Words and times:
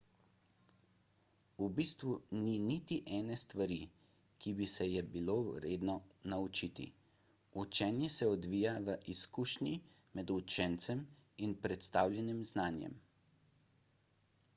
v 1.57 1.65
bistvu 1.79 2.13
ni 2.45 2.53
niti 2.69 2.97
ene 3.17 3.35
stvari 3.41 3.77
ki 4.39 4.53
bi 4.61 4.67
se 4.73 4.87
je 4.93 5.03
bilo 5.17 5.35
vredno 5.51 5.97
naučiti 6.35 6.87
učenje 7.67 8.09
se 8.17 8.31
odvija 8.37 8.73
v 8.91 8.97
izkušnji 9.17 9.75
med 10.19 10.33
učencem 10.41 11.05
in 11.49 11.57
predstavljenim 11.69 12.45
znanjem 12.55 12.97